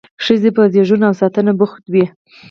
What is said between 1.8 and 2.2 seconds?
وې.